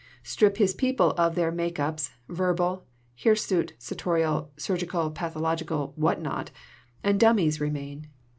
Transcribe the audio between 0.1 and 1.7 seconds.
"Strip his people of their